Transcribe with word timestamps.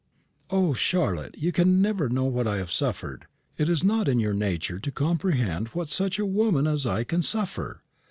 O, 0.49 0.73
Charlotte, 0.73 1.35
you 1.37 1.51
can 1.51 1.79
never 1.79 2.09
know 2.09 2.23
what 2.25 2.47
I 2.47 2.57
have 2.57 2.71
suffered. 2.71 3.27
It 3.59 3.69
is 3.69 3.83
not 3.83 4.07
in 4.07 4.19
your 4.19 4.33
nature 4.33 4.79
to 4.79 4.91
comprehend 4.91 5.67
what 5.73 5.89
such 5.91 6.17
a 6.17 6.25
woman 6.25 6.65
as 6.65 6.87
I 6.87 7.03
can 7.03 7.21
suffer. 7.21 7.83